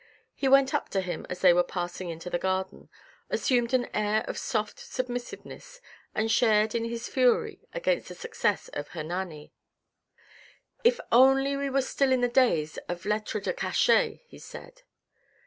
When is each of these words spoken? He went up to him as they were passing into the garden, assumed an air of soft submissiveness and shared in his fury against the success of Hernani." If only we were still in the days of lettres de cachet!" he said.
He 0.33 0.47
went 0.47 0.73
up 0.73 0.89
to 0.89 1.01
him 1.01 1.27
as 1.29 1.41
they 1.41 1.53
were 1.53 1.61
passing 1.61 2.09
into 2.09 2.31
the 2.31 2.39
garden, 2.39 2.89
assumed 3.29 3.71
an 3.71 3.85
air 3.95 4.23
of 4.27 4.35
soft 4.35 4.79
submissiveness 4.79 5.79
and 6.15 6.31
shared 6.31 6.73
in 6.73 6.85
his 6.85 7.07
fury 7.07 7.67
against 7.71 8.07
the 8.07 8.15
success 8.15 8.67
of 8.69 8.87
Hernani." 8.87 9.53
If 10.83 10.99
only 11.11 11.55
we 11.55 11.69
were 11.69 11.83
still 11.83 12.11
in 12.11 12.21
the 12.21 12.27
days 12.27 12.77
of 12.89 13.05
lettres 13.05 13.43
de 13.43 13.53
cachet!" 13.53 14.21
he 14.27 14.39
said. 14.39 14.81